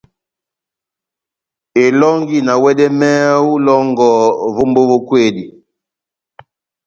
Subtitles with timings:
[1.83, 4.07] Elɔ́ngi na wɛdɛmɛhɛ ó ilɔ́ngɔ
[4.55, 5.43] vómbo vó kwedi.